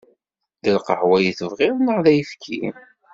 D 0.63 0.65
lqahwa 0.77 1.17
i 1.21 1.31
tebɣiḍ 1.39 1.75
neɣ 1.79 1.97
d 2.05 2.07
ayefki? 2.11 2.61